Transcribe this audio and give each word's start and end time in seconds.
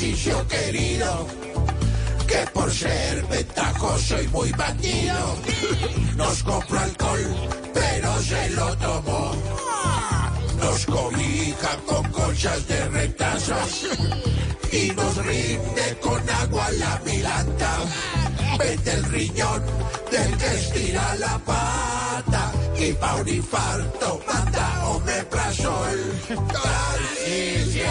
Querido, 0.00 1.26
que 2.26 2.50
por 2.54 2.72
ser 2.72 3.22
ventajoso 3.26 4.22
y 4.22 4.28
muy 4.28 4.50
bandido, 4.52 5.36
nos 6.16 6.42
compró 6.42 6.80
alcohol, 6.80 7.36
pero 7.74 8.18
se 8.22 8.50
lo 8.50 8.74
tomó. 8.78 9.32
Nos 10.58 10.86
cobija 10.86 11.76
con 11.86 12.10
colchas 12.12 12.66
de 12.66 12.88
retazos 12.88 13.88
y 14.72 14.90
nos 14.92 15.16
rinde 15.18 15.98
con 16.00 16.30
agua 16.30 16.70
la 16.78 16.98
milanta. 17.04 17.78
Vete 18.58 18.92
el 18.92 19.04
riñón 19.04 19.62
del 20.10 20.36
que 20.38 20.54
estira 20.54 21.14
la 21.16 21.38
pata 21.40 22.52
y 22.78 22.92
pa' 22.94 23.16
un 23.16 23.28
infarto 23.28 24.18
manda 24.26 24.88
omeprazol. 24.88 25.98
Tarcisio. 26.52 27.90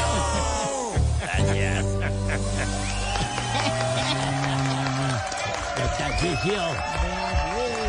Don 6.21 6.35
Tarcisio. 6.35 6.61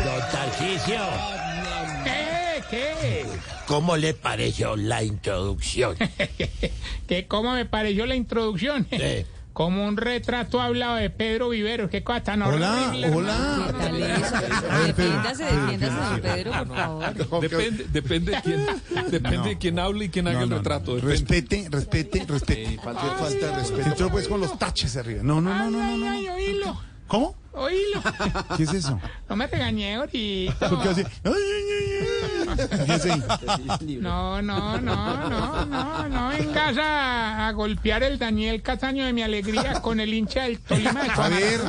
Don 0.05 0.21
Tarcisio. 0.31 1.01
¿Qué? 2.05 2.63
¿Qué? 2.69 3.25
¿Cómo 3.67 3.97
le 3.97 4.13
pareció 4.13 4.75
la 4.77 5.03
introducción? 5.03 5.97
¿Qué? 7.07 7.25
¿Cómo 7.27 7.53
me 7.53 7.65
pareció 7.65 8.05
la 8.05 8.15
introducción? 8.15 8.87
Sí. 8.89 9.25
Como 9.53 9.85
un 9.85 9.97
retrato 9.97 10.61
hablado 10.61 10.95
de 10.95 11.09
Pedro 11.09 11.49
Viveros. 11.49 11.89
Qué 11.89 12.05
cosa 12.05 12.23
tan 12.23 12.41
Hola, 12.41 12.71
horrible. 12.87 13.09
hola. 13.13 13.73
Defiéndase, 14.87 15.43
defiéndase, 15.43 15.93
don 15.93 16.21
Pedro, 16.21 16.51
por 16.67 16.77
favor. 16.77 17.41
Depende, 17.41 17.85
depende 17.91 18.31
de 18.31 18.41
quién, 18.41 18.65
depende 19.11 19.49
de 19.49 19.57
quién 19.57 19.77
hable 19.79 20.05
y 20.05 20.09
quién 20.09 20.27
haga 20.29 20.37
No, 20.37 20.43
el 20.45 20.49
no, 20.51 20.57
retrato. 20.59 20.91
no. 20.91 20.95
depende. 20.95 21.11
Respete, 21.17 21.67
respete, 21.69 22.25
respete. 22.25 22.79
falta, 22.81 23.01
falta 23.01 23.45
de 23.47 23.55
respeto. 23.55 23.89
Entró 23.89 24.09
pues 24.09 24.27
con 24.29 24.39
los 24.39 24.57
taches 24.57 24.95
arriba. 24.95 25.21
No, 25.21 25.41
no, 25.41 25.53
no, 25.53 25.69
no, 25.69 25.79
no. 25.79 25.83
Ay, 25.83 25.99
no. 25.99 26.09
ay, 26.11 26.29
oílo, 26.29 26.81
¿Cómo? 27.11 27.35
oílo. 27.53 28.01
¿Qué 28.55 28.63
es 28.63 28.73
eso? 28.73 28.97
No 29.27 29.35
me 29.35 29.45
regañé 29.45 29.95
ahorita. 29.95 30.69
¿Por 30.69 30.81
qué 30.81 30.89
así? 30.89 31.03
No, 33.99 34.41
no, 34.41 34.79
no, 34.79 35.27
no, 35.29 35.65
no, 35.65 36.07
no 36.09 36.29
vengas 36.29 36.77
a, 36.77 37.47
a 37.47 37.51
golpear 37.51 38.03
el 38.03 38.17
Daniel 38.17 38.61
Cataño 38.61 39.05
de 39.05 39.11
mi 39.11 39.21
alegría 39.23 39.81
con 39.81 39.99
el 39.99 40.13
hincha 40.13 40.43
del 40.43 40.59
Tolima 40.59 41.03
de 41.03 41.09
A 41.09 41.27
ver. 41.29 41.59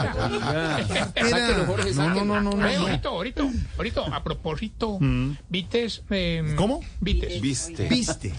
Espera. 0.96 1.66
No, 1.94 2.08
no, 2.14 2.24
no, 2.24 2.41
no, 2.41 2.50
no. 2.52 2.64
ahorita, 2.64 3.08
ahorita, 3.08 3.42
ahorita, 3.76 4.00
a 4.16 4.22
propósito, 4.22 4.98
Vites. 5.48 6.02
eh, 6.10 6.54
¿Cómo? 6.56 6.81
Vites. 7.00 7.41
Viste. 7.41 7.88
Viste. 7.88 8.32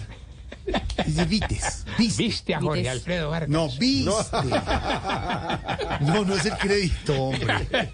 Dice 1.06 1.26
Vites. 1.26 1.86
Viste. 1.98 2.24
Viste 2.24 2.56
a 2.56 2.62
Jorge 2.62 2.80
Vites. 2.82 2.92
Alfredo 2.94 3.30
Vargas. 3.30 3.50
No, 3.50 3.70
viste. 3.78 4.12
No, 6.02 6.26
no 6.26 6.36
es 6.36 6.46
el 6.46 6.58
crédito, 6.58 7.14
hombre. 7.14 7.92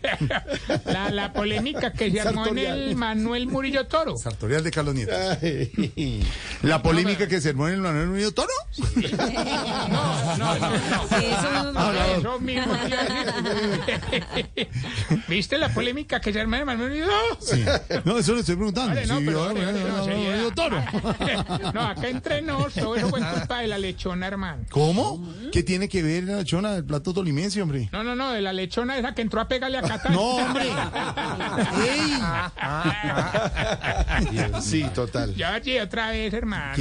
La, 0.85 1.09
la 1.09 1.33
polémica 1.33 1.91
que 1.91 2.11
se 2.11 2.21
armó 2.21 2.47
en 2.47 2.57
el 2.59 2.95
Manuel 2.95 3.47
Murillo 3.47 3.87
Toro. 3.87 4.17
Sartorial 4.17 4.63
de 4.63 4.71
Carlos 4.71 4.95
Nieto. 4.95 5.13
La 6.61 6.81
polémica 6.81 7.27
que 7.27 7.41
se 7.41 7.49
armó 7.49 7.67
en 7.67 7.75
el 7.75 7.81
Manuel 7.81 8.09
Unido 8.09 8.31
Toro. 8.31 8.53
No, 9.89 10.37
no, 10.37 10.55
no, 10.55 10.69
no. 10.69 10.73
Eso 11.17 11.71
no 11.73 11.93
Eso 11.93 12.39
mismo 12.39 12.75
te 12.75 12.87
iba 12.89 13.01
a 13.01 13.41
decir. 13.41 14.69
¿Viste 15.27 15.57
la 15.57 15.69
polémica 15.69 16.19
que 16.19 16.31
se 16.33 16.41
armó 16.41 16.55
en 16.55 16.59
el 16.61 16.65
Manuel 16.65 16.89
Murillo 16.89 17.07
Toro? 17.07 17.37
Sí. 17.41 17.65
No, 18.05 18.17
eso 18.17 18.33
le 18.33 18.41
estoy 18.41 18.55
preguntando. 18.55 18.93
Vale, 18.95 19.07
no, 19.07 19.19
Sí, 19.19 19.25
pero 19.25 19.43
ahora, 19.43 19.71
no, 19.71 20.69
no. 20.69 21.71
No, 21.73 21.81
acá 21.81 22.07
entre 22.09 22.41
todo 22.67 22.95
eso 22.95 23.09
fue 23.09 23.21
culpa 23.21 23.59
de 23.59 23.67
la 23.67 23.77
lechona, 23.77 24.27
hermano. 24.27 24.65
¿Cómo? 24.69 25.23
¿Qué 25.51 25.63
tiene 25.63 25.87
que 25.89 26.03
ver 26.03 26.23
la 26.25 26.43
chona 26.43 26.73
del 26.73 26.85
plato 26.85 27.13
tolimense, 27.13 27.61
hombre? 27.61 27.89
No, 27.91 28.03
no, 28.03 28.15
no, 28.15 28.31
de 28.31 28.41
la 28.41 28.53
lechona 28.53 28.97
esa 28.97 29.13
que 29.13 29.21
entró 29.21 29.41
a 29.41 29.47
pegarle 29.47 29.77
a 29.77 29.81
Catán. 29.81 30.13
No, 30.13 30.37
hombre. 30.37 30.65
¡Ey! 31.89 32.13
Sí, 34.61 34.85
total. 34.93 35.35
Ya 35.35 35.59
otra 35.83 36.11
vez, 36.11 36.33
hermano. 36.33 36.75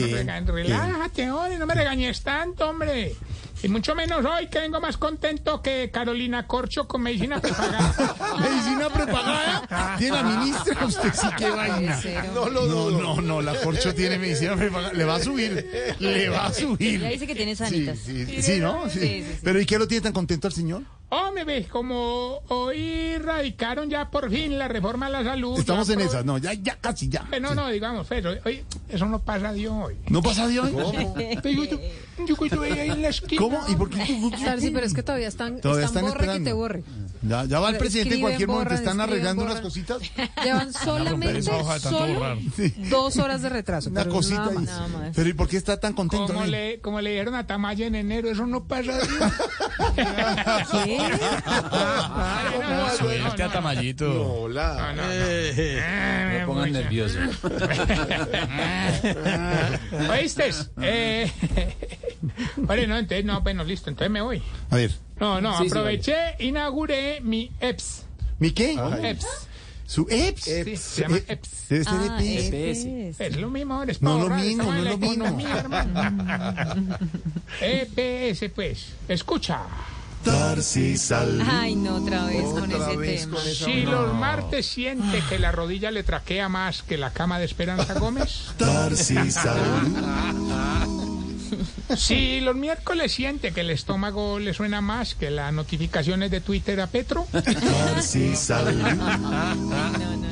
Relájate, 0.46 1.30
hombre, 1.30 1.58
no 1.58 1.66
me 1.66 1.74
regañes 1.74 2.22
tanto, 2.22 2.68
hombre. 2.70 3.14
Y 3.62 3.68
mucho 3.68 3.94
menos 3.94 4.24
hoy 4.24 4.46
que 4.46 4.60
vengo 4.60 4.80
más 4.80 4.96
contento 4.96 5.60
que 5.60 5.90
Carolina 5.90 6.46
Corcho 6.46 6.86
con 6.86 7.02
medicina 7.02 7.40
prepagada. 7.40 7.92
¿Medicina 8.40 8.88
prepagada? 8.88 9.96
¿Tiene 9.98 10.16
la 10.16 10.22
ministra? 10.22 10.86
Usted 10.86 11.12
sí 11.12 11.26
que 11.36 11.50
vaina. 11.50 12.00
No 12.34 12.48
No, 12.48 12.90
no, 12.90 13.20
no, 13.20 13.42
la 13.42 13.54
Corcho 13.60 13.92
tiene 13.94 14.16
medicina 14.18 14.54
prepagada. 14.54 14.92
Le 14.92 15.04
va 15.04 15.16
a 15.16 15.20
subir. 15.20 15.96
Le 15.98 16.28
va 16.28 16.46
a 16.46 16.52
subir. 16.52 17.00
Ella 17.00 17.10
dice 17.10 17.26
que 17.26 17.34
tiene 17.34 17.56
sanitas. 17.56 17.98
sí, 17.98 18.42
sí, 18.42 18.60
¿no? 18.60 18.88
Sí. 18.88 19.00
Sí, 19.00 19.08
sí, 19.08 19.24
sí. 19.32 19.40
Pero 19.42 19.60
¿y 19.60 19.66
qué 19.66 19.78
lo 19.78 19.88
tiene 19.88 20.02
tan 20.02 20.12
contento 20.12 20.46
al 20.46 20.52
señor? 20.52 20.82
Hombre, 21.10 21.44
ves, 21.44 21.68
como 21.68 22.40
hoy 22.48 23.16
radicaron 23.18 23.88
ya 23.88 24.10
por 24.10 24.30
fin 24.30 24.58
la 24.58 24.68
reforma 24.68 25.06
a 25.06 25.08
la 25.08 25.24
salud. 25.24 25.58
Estamos 25.58 25.88
ya 25.88 25.94
en 25.94 26.00
esas. 26.02 26.24
No, 26.24 26.36
ya, 26.38 26.52
ya, 26.52 26.76
casi 26.80 27.08
ya. 27.08 27.26
Eh, 27.32 27.40
No, 27.40 27.54
no, 27.54 27.68
digamos, 27.70 28.06
pero 28.08 28.34
hoy, 28.44 28.62
eso 28.88 29.06
no 29.06 29.18
pasa 29.18 29.52
de 29.52 29.68
hoy. 29.68 29.96
¿No 30.08 30.22
pasa 30.22 30.46
de 30.46 30.60
hoy? 30.60 30.72
Pero 31.42 31.62
yo, 32.26 32.36
ahí 32.62 32.90
en 32.90 33.02
la 33.02 33.08
esquina. 33.08 33.40
¿Cómo? 33.40 33.60
¿Y 33.68 33.74
por 33.76 33.90
qué? 33.90 34.30
Tarsi, 34.44 34.70
pero 34.70 34.86
es 34.86 34.94
que 34.94 35.02
todavía 35.02 35.28
están, 35.28 35.60
Todavía 35.60 35.86
están, 35.86 36.04
están 36.06 36.18
borre 36.20 36.38
que 36.38 36.44
te 36.44 36.52
borre. 36.52 36.82
Ya, 37.22 37.44
ya 37.46 37.58
va 37.58 37.70
el 37.70 37.78
presidente 37.78 38.14
en 38.14 38.20
cualquier 38.20 38.48
momento. 38.48 38.68
borran, 38.70 38.78
Están 38.78 39.00
escriben, 39.00 39.12
arreglando 39.26 39.42
unas 39.44 39.60
cositas. 39.60 39.98
Llevan 40.44 40.72
solamente 40.72 41.42
solo 41.42 42.36
dos 42.90 43.16
horas 43.16 43.42
de 43.42 43.48
retraso. 43.48 43.90
Una 43.90 44.02
pero 44.04 44.14
cosita 44.14 44.36
nada 44.38 44.50
ahí. 44.50 44.54
más, 44.56 44.64
nada 44.66 44.88
más. 44.88 45.16
Pero 45.16 45.28
¿y 45.28 45.32
por 45.32 45.48
qué 45.48 45.56
está 45.56 45.80
tan 45.80 45.94
contento? 45.94 46.32
Como 46.32 46.44
le, 46.46 46.80
como 46.80 47.00
le 47.00 47.10
dijeron 47.10 47.34
a 47.34 47.46
Tamaya 47.46 47.86
en 47.86 47.94
enero, 47.96 48.30
eso 48.30 48.46
no 48.46 48.64
pasa. 48.64 48.92
¿Qué? 50.84 50.98
Suelte 52.98 53.42
a 53.42 53.48
Tamayito. 53.52 54.04
No, 54.06 54.48
no, 54.48 54.92
no. 54.94 55.02
Eh, 55.10 56.38
No 56.40 56.46
pongan 56.46 56.72
nervioso. 56.72 57.18
¿Oíste? 60.10 60.50
Eh, 60.80 61.30
vale, 62.56 62.86
no, 62.86 62.96
entonces, 62.98 63.24
no, 63.24 63.40
bueno, 63.42 63.64
listo, 63.64 63.90
entonces 63.90 64.10
me 64.10 64.20
voy. 64.20 64.42
A 64.70 64.76
ver, 64.76 64.92
No, 65.20 65.40
no, 65.40 65.56
aproveché, 65.56 66.36
inauguré 66.40 67.20
mi 67.20 67.50
EPS. 67.60 68.04
¿mi 68.38 68.50
qué? 68.52 68.74
EPS. 69.02 69.26
¿Su 69.86 70.06
EPS? 70.10 70.44
Sí, 70.44 70.76
se 70.76 71.00
llama 71.02 71.16
Eh, 71.16 71.24
EPS. 71.28 71.68
Debe 71.70 71.84
ser 71.84 71.94
Ah, 71.94 72.18
EPS. 72.22 72.84
EPS. 72.84 73.20
Es 73.20 73.36
lo 73.36 73.50
mismo, 73.50 73.82
es 73.84 74.02
No, 74.02 74.10
para 74.10 74.18
lo 74.18 74.22
ahorrar, 74.24 74.40
mismo, 74.46 74.62
estamos 74.62 74.76
en 74.76 74.78
no 74.78 74.84
la 74.84 74.90
lo 74.90 74.98
mismo. 74.98 75.24
economía, 75.24 75.56
hermano. 75.58 76.98
EPS, 77.60 78.50
pues. 78.54 78.86
Escucha. 79.08 79.60
Ay, 81.46 81.74
no, 81.76 81.96
otra 81.96 82.24
vez 82.26 82.44
con 82.44 82.70
ese 82.70 82.96
tema. 83.26 83.38
Si 83.40 83.82
los 83.82 84.12
martes 84.14 84.66
siente 84.66 85.22
que 85.28 85.38
la 85.38 85.52
rodilla 85.52 85.90
le 85.90 86.02
traquea 86.02 86.48
más 86.50 86.82
que 86.82 86.98
la 86.98 87.12
cama 87.12 87.38
de 87.38 87.44
Esperanza 87.46 87.94
Gómez. 87.94 88.48
Si 91.96 92.40
los 92.40 92.54
miércoles 92.54 93.12
siente 93.12 93.52
que 93.52 93.62
el 93.62 93.70
estómago 93.70 94.38
le 94.38 94.54
suena 94.54 94.80
más 94.80 95.14
que 95.14 95.30
las 95.30 95.52
notificaciones 95.52 96.30
de 96.30 96.40
Twitter 96.40 96.80
a 96.80 96.86
Petro. 96.86 97.26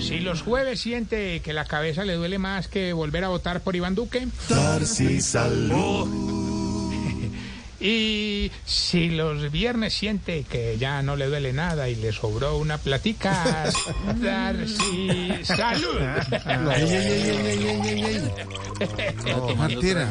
Si 0.00 0.20
los 0.20 0.42
jueves 0.42 0.80
siente 0.80 1.40
que 1.40 1.52
la 1.52 1.64
cabeza 1.64 2.04
le 2.04 2.14
duele 2.14 2.38
más 2.38 2.68
que 2.68 2.92
volver 2.92 3.24
a 3.24 3.28
votar 3.28 3.60
por 3.60 3.74
Iván 3.76 3.94
Duque. 3.94 4.28
Y 7.78 8.50
si 8.64 9.10
los 9.10 9.50
viernes 9.52 9.92
siente 9.92 10.44
que 10.44 10.78
ya 10.78 11.02
no 11.02 11.14
le 11.16 11.26
duele 11.26 11.52
nada 11.52 11.88
y 11.88 11.94
le 11.94 12.12
sobró 12.12 12.56
una 12.56 12.78
platica, 12.78 13.70
Darcy, 14.16 15.32
salud. 15.42 16.00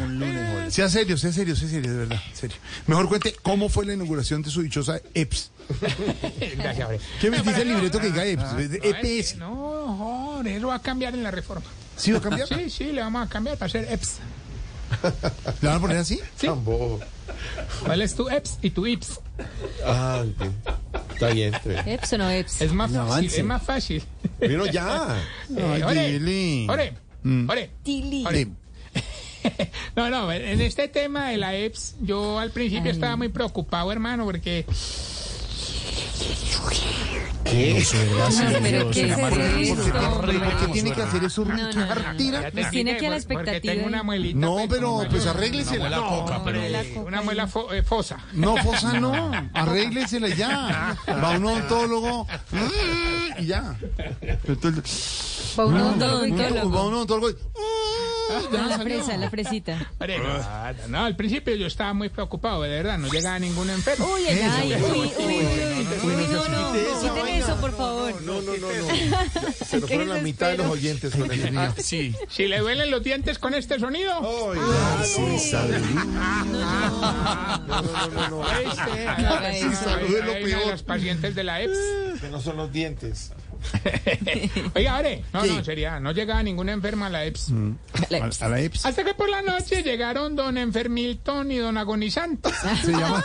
No. 0.10 0.72
Sea 0.72 0.90
serio, 0.90 1.18
sea 1.18 1.32
serio, 1.32 1.56
sea 1.56 1.70
serio, 1.70 1.92
de 1.92 1.98
verdad, 1.98 2.22
serio. 2.34 2.58
Mejor 2.88 3.10
cuente 3.10 3.36
cómo 3.42 3.70
fue 3.70 3.86
la 3.86 3.94
inauguración 3.94 4.42
de 4.42 4.50
su 4.50 4.62
dichosa 4.62 5.00
EPS. 5.14 5.52
Gracias, 6.58 6.86
Jorge. 6.86 7.00
¿Qué 7.20 7.32
me 7.32 7.42
dice 7.42 7.62
el 7.62 7.68
libreto 7.70 8.00
que 8.00 8.08
diga 8.08 8.26
EPS? 8.26 8.80
EPS. 8.84 9.38
No, 9.38 9.96
Jorge, 9.98 10.58
eso 10.58 10.68
va 10.68 10.76
a 10.76 10.82
cambiar 10.82 11.16
en 11.16 11.24
la 11.24 11.32
reforma. 11.32 11.66
¿Sí 11.98 12.12
va 12.12 12.20
a 12.20 12.22
cambiar? 12.22 12.48
Sí, 12.48 12.70
sí, 12.70 12.92
le 12.92 13.02
vamos 13.02 13.26
a 13.26 13.30
cambiar 13.30 13.58
para 13.58 13.68
hacer 13.68 13.88
EPS. 13.90 14.20
¿Le 15.62 15.68
van 15.68 15.78
a 15.78 15.80
poner 15.80 15.98
así? 15.98 16.20
Sí. 16.38 16.48
¿Cuál 17.86 18.02
es 18.02 18.16
tu 18.16 18.30
EPS 18.30 18.60
y 18.62 18.70
tu 18.70 18.86
IPS? 18.88 19.20
Ah, 19.86 20.24
está 21.14 21.28
bien. 21.30 21.54
¿Eps 21.86 22.14
o 22.14 22.18
no 22.18 22.30
eps? 22.30 22.62
Es 22.62 22.72
más 22.74 22.92
fácil, 22.92 23.02
avance. 23.12 23.38
es 23.40 23.46
más 23.46 23.64
fácil. 23.64 24.04
Bueno, 24.40 24.66
ya. 24.68 25.22
Eh, 25.56 25.62
Ay, 25.74 25.82
ore, 25.84 26.68
ore, 26.70 26.94
Mm. 27.24 27.50
ore. 27.50 27.70
Tili. 27.84 28.26
Ore. 28.26 28.48
No, 29.96 30.10
no, 30.10 30.32
en 30.32 30.60
este 30.60 30.88
tema 30.88 31.30
de 31.30 31.38
la 31.38 31.54
EPS, 31.56 31.96
yo 32.02 32.40
al 32.40 32.50
principio 32.50 32.86
Ay. 32.90 32.96
estaba 32.96 33.16
muy 33.16 33.30
preocupado, 33.30 33.92
hermano, 33.92 34.26
porque 34.26 34.66
No, 37.46 38.60
pero 38.64 38.90
¿qué 38.90 39.10
es 39.12 39.18
¿Por 39.20 39.34
qué, 40.32 40.40
qué 40.66 40.68
tiene 40.74 40.92
que 40.94 41.02
hacer 41.04 41.24
eso? 41.24 41.46
No, 41.46 41.56
no, 41.56 41.72
no. 41.72 42.18
Te 42.18 42.52
Pues 42.52 42.70
tiene 42.72 42.92
aquí 42.94 43.06
a 43.06 43.10
la 43.12 43.16
expectativa 43.18 43.74
tengo 43.74 43.88
una 43.88 44.02
muelita. 44.04 44.40
No, 44.40 44.56
pues, 44.56 44.68
pero 44.70 45.04
pues 45.10 45.28
arréglesela. 45.28 46.00
Una 46.02 46.08
coca, 46.10 46.44
pero... 46.44 46.60
Una 47.06 47.22
muela 47.22 47.48
fo- 47.48 47.72
eh, 47.72 47.84
fosa. 47.84 48.18
No, 48.34 48.58
Fosa, 48.58 49.00
no. 49.00 49.32
Arréglesela 49.54 50.30
ya. 50.30 50.98
Va 51.08 51.32
un 51.38 51.46
odontólogo 51.46 52.28
y 53.40 53.46
ya. 53.46 53.76
Entonces, 54.48 55.54
Va 55.60 55.66
un 55.68 55.76
Va 55.76 55.82
odontólogo. 55.94 56.88
un 56.88 56.94
odontólogo 56.96 57.30
y- 57.30 57.36
No, 58.52 58.68
la 58.68 58.80
fresa, 58.80 59.18
la 59.18 59.30
fresita. 59.30 59.92
No, 60.00 60.88
no, 60.90 61.06
al 61.06 61.16
principio 61.16 61.56
yo 61.56 61.68
estaba 61.68 61.94
muy 61.94 62.10
preocupado, 62.10 62.62
de 62.64 62.70
verdad, 62.70 62.98
no 62.98 63.08
llegaba 63.08 63.38
ningún 63.40 63.70
enfermo. 63.70 64.08
Uy, 64.14 64.26
ay, 64.28 64.40
ay, 64.42 64.74
uy, 64.74 64.80
uy, 64.90 65.12
uy, 65.18 65.36
uy, 66.04 66.16
uy, 66.16 66.28
no, 66.32 66.48
no, 66.50 66.74
quiten 67.02 67.28
eso, 67.36 67.56
por 67.58 67.76
favor. 67.78 68.22
No, 68.24 68.42
no, 68.42 68.52
no, 68.58 68.68
no. 68.68 69.52
Se 69.66 69.80
nos 69.80 69.90
fueron 69.90 70.10
la 70.10 70.18
mitad 70.22 70.50
de 70.50 70.58
los 70.58 70.68
oyentes 70.68 71.16
con 71.16 71.32
el 71.32 71.58
Ah, 71.58 71.74
sí. 71.78 72.14
Si 72.30 72.48
le 72.48 72.60
duelen 72.60 72.90
los 72.92 73.04
dientes 73.04 73.38
con 73.40 73.54
este 73.54 73.80
sonido, 73.80 74.20
No, 74.22 74.54
no, 74.54 74.62
no, 78.10 78.30
no. 78.30 78.50
eso. 78.50 78.82
ahí- 79.40 79.62
Salud 79.76 80.16
es 80.18 80.26
lo 80.26 80.34
peor. 80.34 80.68
las 80.68 80.84
pacientes 80.84 81.36
de 81.36 81.44
la 81.44 81.62
EPS. 81.62 82.20
Que 82.22 82.30
no 82.30 82.42
son 82.42 82.58
los 82.58 82.72
dientes. 82.72 83.32
Oiga, 84.76 84.98
Are, 84.98 85.24
no, 85.34 85.46
no, 85.46 85.64
sería, 85.64 86.00
no 86.00 86.12
llegaba 86.12 86.44
ninguna 86.44 86.74
enferma 86.74 87.08
a 87.08 87.10
la 87.10 87.26
EPS. 87.26 87.52
A, 87.52 88.46
a 88.46 88.50
la 88.50 88.60
EPS. 88.62 88.86
Hasta 88.86 89.04
que 89.04 89.14
por 89.14 89.30
la 89.30 89.42
noche 89.42 89.84
llegaron 89.84 90.36
don 90.36 90.58
Enfermilton 90.58 91.52
y 91.52 91.58
don 91.58 91.78
Agonizante. 91.78 92.50
Se 92.84 92.92
llama 92.92 93.24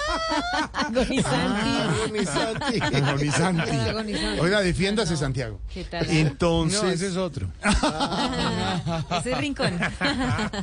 Agonizante. 0.73 2.81
Agonizanti. 2.81 2.81
Agonizante. 2.81 4.41
Oiga, 4.41 4.61
defiéndase, 4.61 5.17
Santiago. 5.17 5.61
¿Qué 5.73 5.85
tal? 5.85 6.09
Entonces. 6.11 7.03
es 7.03 7.17
otro. 7.17 7.49
Ese 9.21 9.35
rincón. 9.35 9.79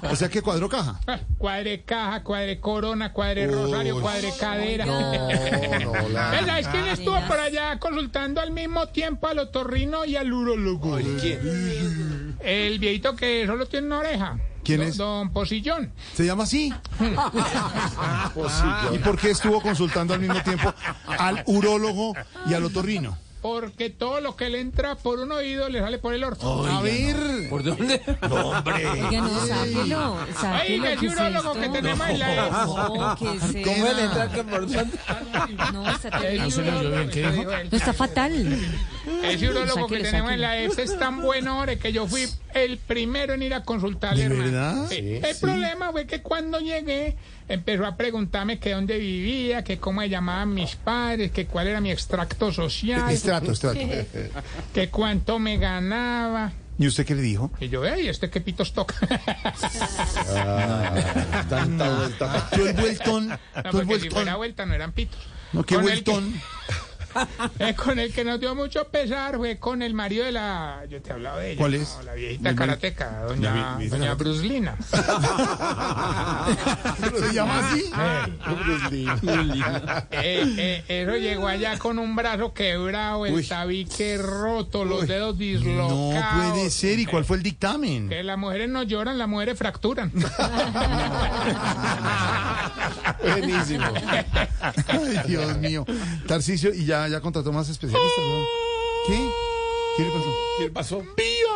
O 0.09 0.15
sea 0.15 0.29
que 0.29 0.41
cuadro 0.41 0.69
caja. 0.69 0.99
Ah, 1.07 1.19
Cuadre 1.37 1.83
caja, 1.83 2.23
cuadre 2.23 2.59
corona, 2.59 3.13
cuadre 3.13 3.47
rosario, 3.47 4.01
cuadre 4.01 4.31
cadera. 4.39 4.85
No, 4.85 5.11
no, 5.79 6.09
la... 6.09 6.45
¿Sabes 6.45 6.67
quién 6.69 6.87
estuvo 6.87 7.19
por 7.27 7.39
allá 7.39 7.77
consultando 7.79 8.41
al 8.41 8.51
mismo 8.51 8.87
tiempo 8.87 9.27
al 9.27 9.39
otorrino 9.67 10.05
y 10.05 10.15
al 10.15 10.31
urólogo? 10.31 10.97
¿Quién? 11.19 12.37
El 12.39 12.79
viejito 12.79 13.15
que 13.15 13.45
solo 13.45 13.65
tiene 13.65 13.87
una 13.87 13.99
oreja. 13.99 14.39
¿Quién 14.63 14.79
Don- 14.79 14.87
es? 14.89 14.97
Don 14.97 15.29
Posillón. 15.31 15.91
¿Se 16.15 16.25
llama 16.25 16.43
así? 16.43 16.73
¿Y 18.93 18.97
por 18.99 19.17
qué 19.17 19.31
estuvo 19.31 19.61
consultando 19.61 20.13
al 20.13 20.19
mismo 20.21 20.41
tiempo 20.41 20.73
al 21.07 21.43
urólogo 21.47 22.13
y 22.49 22.53
al 22.53 22.63
otorrino? 22.65 23.17
Porque 23.41 23.89
todo 23.91 24.19
lo 24.19 24.35
que 24.35 24.49
le 24.49 24.59
entra 24.59 24.95
por 24.95 25.19
un 25.19 25.31
oído 25.31 25.69
le 25.69 25.79
sale 25.79 25.99
por 25.99 26.13
el 26.13 26.23
orto. 26.23 26.65
A 26.67 26.81
ver. 26.81 27.15
¿Por 27.49 27.63
dónde? 27.63 28.01
Oiga, 28.23 29.21
no, 29.21 29.45
sáquelo, 29.45 30.17
sáquelo. 30.41 30.83
Oiga, 30.83 30.91
ese 30.93 30.99
¿qué 30.99 31.05
es 31.05 31.13
urólogo 31.13 31.53
que 31.53 31.69
tenemos 31.69 32.09
en 32.09 32.19
la 32.19 32.49
No, 32.65 33.15
¿qué 33.19 33.35
es 33.35 33.43
esto? 33.43 33.59
¿Cómo 33.63 33.85
le 33.93 34.03
entra 34.03 34.29
por 34.43 34.61
dónde? 34.61 34.87
No, 35.71 35.89
está 35.91 36.09
terrible. 36.19 36.51
se 36.51 36.61
le 36.63 36.71
oyó 36.73 36.89
bien, 36.91 37.09
¿qué 37.11 37.31
dijo? 37.31 37.51
No, 37.51 37.77
está 37.77 37.93
fatal. 37.93 38.59
Ese 39.23 39.49
urólogo 39.49 39.87
que 39.87 39.99
tenemos 39.99 40.31
en 40.31 40.41
la 40.41 40.59
EPS 40.61 40.77
es 40.79 40.99
tan 40.99 41.21
bueno, 41.21 41.59
ore, 41.59 41.77
que 41.79 41.93
yo 41.93 42.07
fui 42.07 42.27
el 42.53 42.77
primero 42.77 43.33
en 43.33 43.43
ir 43.43 43.53
a 43.53 43.63
consultarle, 43.63 44.27
¿De 44.27 44.35
hermano. 44.35 44.51
verdad? 44.51 44.87
Sí. 44.89 45.19
El 45.23 45.35
problema 45.39 45.91
fue 45.91 46.05
que 46.07 46.21
cuando 46.21 46.59
llegué, 46.59 47.15
empezó 47.47 47.85
a 47.85 47.95
preguntarme 47.95 48.59
que 48.59 48.71
dónde 48.73 48.97
vivía, 48.97 49.63
que 49.63 49.77
cómo 49.79 50.01
se 50.01 50.09
llamaban 50.09 50.53
mis 50.53 50.75
padres, 50.75 51.31
que 51.31 51.45
cuál 51.45 51.67
era 51.67 51.81
mi 51.81 51.91
extracto 51.91 52.51
social, 52.51 53.09
Estrato, 53.11 53.51
estrato. 53.51 53.79
que 54.73 54.89
cuánto 54.89 55.39
me 55.39 55.57
ganaba. 55.57 56.51
¿Y 56.79 56.85
usted 56.85 57.07
qué 57.07 57.15
le 57.15 57.23
dijo? 57.23 57.49
Y 57.59 57.69
yo, 57.69 57.83
ey, 57.85 58.07
¿este 58.07 58.29
qué 58.29 58.39
pitos 58.39 58.71
toca? 58.73 58.95
Tanta 61.49 61.89
vuelta. 61.89 62.49
Tú 62.53 62.65
el 62.67 62.73
vueltón. 62.75 63.27
No, 63.29 63.37
Tú 63.37 63.39
el 63.55 63.63
porque 63.63 63.81
si 63.81 63.85
vueltón. 63.85 64.11
fuera 64.11 64.35
vuelta 64.35 64.65
no 64.65 64.73
eran 64.73 64.91
pitos. 64.91 65.19
No, 65.53 65.63
qué 65.63 65.75
Con 65.75 65.87
el 65.89 66.03
que- 66.03 66.11
vueltón. 66.11 66.41
Eh, 67.59 67.73
con 67.75 67.97
el 67.99 68.13
que 68.13 68.23
nos 68.23 68.39
dio 68.39 68.53
mucho 68.55 68.85
pesar 68.89 69.37
fue 69.37 69.57
con 69.57 69.81
el 69.81 69.93
marido 69.93 70.25
de 70.25 70.31
la. 70.31 70.83
Yo 70.89 71.01
te 71.01 71.09
he 71.09 71.13
hablado 71.13 71.39
de 71.39 71.51
ella. 71.51 71.57
¿Cuál 71.59 71.73
es? 71.75 71.95
no, 71.97 72.03
la 72.03 72.13
viejita 72.13 72.55
karateca, 72.55 73.21
doña, 73.23 73.77
doña 73.89 74.13
Bruslina. 74.15 74.75
¿Se 77.19 77.33
llama 77.33 77.59
así? 77.69 77.89
Eh, 80.11 80.83
eh, 80.87 81.03
eso 81.03 81.15
llegó 81.17 81.47
allá 81.47 81.77
con 81.79 81.99
un 81.99 82.15
brazo 82.15 82.53
quebrado, 82.53 83.25
el 83.25 83.33
Uy. 83.33 83.43
tabique 83.45 84.17
roto, 84.17 84.85
los 84.85 85.07
dedos 85.07 85.35
No 85.35 85.39
dislocados. 85.39 86.51
puede 86.53 86.69
ser. 86.69 86.99
¿Y 86.99 87.05
cuál 87.05 87.25
fue 87.25 87.37
el 87.37 87.43
dictamen? 87.43 88.09
Que 88.09 88.23
las 88.23 88.37
mujeres 88.37 88.69
no 88.69 88.83
lloran, 88.83 89.17
las 89.17 89.27
mujeres 89.27 89.57
fracturan. 89.57 90.11
Buenísimo. 93.21 93.85
Ay, 94.87 95.19
Dios 95.27 95.57
mío. 95.57 95.85
Tarcicio, 96.27 96.73
y 96.73 96.85
ya, 96.85 96.96
ya 97.09 97.21
contrató 97.21 97.51
más 97.51 97.69
especialistas. 97.69 98.23
¿no? 98.25 98.45
¿Qué? 99.07 99.29
¿Qué 99.97 100.03
le 100.03 100.09
pasó? 100.11 100.29
¿Qué 100.59 100.69
pasó? 100.69 101.03
¡Pío! 101.15 101.51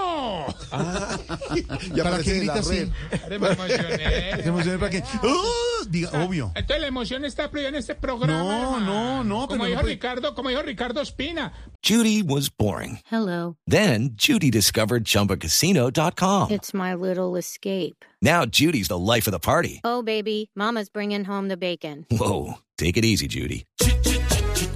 Ya 1.94 2.04
¿Para 2.04 2.24
qué 2.24 2.34
grita 2.40 2.54
así? 2.56 2.92
me 3.30 3.36
emocioné. 3.36 4.36
¿Se 4.42 4.48
emociona 4.50 4.80
para 4.80 4.90
qué? 4.90 5.04
¡Oh! 5.24 5.86
Diga, 5.90 6.10
obvio. 6.24 6.52
Entonces 6.56 6.82
la 6.82 6.88
emoción 6.88 7.26
está 7.26 7.50
prohibida 7.52 7.70
en 7.70 7.76
este 7.76 7.96
programa. 7.96 8.34
No, 8.44 8.76
hermano. 8.78 8.80
no, 8.86 9.24
no, 9.24 9.48
Como 9.48 9.64
pero 9.64 9.66
dijo 9.66 9.82
Ricardo, 9.82 10.34
como 10.36 10.50
dijo 10.50 10.62
Ricardo 10.62 11.02
Espina. 11.02 11.52
Judy 11.84 12.22
was 12.24 12.50
boring. 12.50 13.00
Hello. 13.12 13.58
Then 13.68 14.12
Judy 14.16 14.50
discovered 14.52 15.04
ChumbaCasino.com. 15.06 16.52
It's 16.52 16.74
my 16.74 16.94
little 16.96 17.36
escape. 17.36 18.06
Now 18.22 18.46
Judy's 18.46 18.88
the 18.88 18.98
life 18.98 19.28
of 19.28 19.32
the 19.34 19.40
party. 19.40 19.82
Oh, 19.84 20.02
baby, 20.04 20.50
Mama's 20.56 20.90
bringing 20.90 21.26
home 21.26 21.48
the 21.48 21.58
bacon. 21.58 22.06
Whoa, 22.12 22.60
take 22.78 22.98
it 22.98 23.04
easy, 23.06 23.28
Judy. 23.28 23.66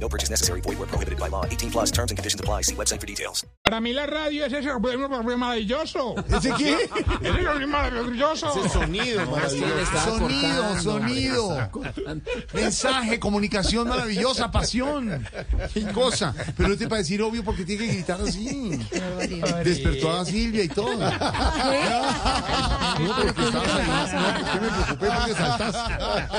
No 0.00 0.08
purchase 0.08 0.30
necessary. 0.30 0.60
Void 0.60 0.78
where 0.78 0.86
prohibited 0.86 1.18
by 1.18 1.28
law. 1.28 1.44
18 1.46 1.70
plus 1.70 1.90
terms 1.90 2.10
and 2.10 2.18
conditions 2.18 2.40
apply. 2.40 2.62
See 2.62 2.74
website 2.74 3.00
for 3.00 3.06
details. 3.06 3.44
Para 3.62 3.80
mí 3.80 3.92
la 3.92 4.06
radio 4.06 4.44
es 4.44 4.52
ese 4.52 4.68
problema 4.68 5.22
maravilloso. 5.22 6.14
¿Ese 6.28 6.52
qué? 6.58 6.74
Es 6.84 6.90
el 7.22 7.44
problema 7.44 7.82
maravilloso. 7.82 8.52
Sonido 8.68 9.24
maravilloso. 9.26 10.18
Sonido, 10.18 10.80
sonido. 10.80 11.70
Mensaje, 12.52 13.18
comunicación 13.18 13.88
maravillosa, 13.88 14.50
pasión. 14.50 15.26
Qué 15.72 15.86
cosa. 15.92 16.34
Pero 16.56 16.68
no 16.70 16.76
te 16.76 16.88
para 16.88 16.98
decir 16.98 17.22
obvio 17.22 17.42
porque 17.44 17.64
tiene 17.64 17.86
que 17.86 17.92
gritar 17.92 18.20
así. 18.20 18.78
Despertó 19.64 20.12
a 20.20 20.24
Silvia 20.24 20.64
y 20.64 20.68
todo. 20.68 20.94
No, 20.94 21.10
porque. 23.16 23.42
No, 23.50 23.62
porque 23.62 24.60
me 24.60 24.68
preocupé 24.68 25.06
porque 25.10 25.34
saltaste. 25.34 25.94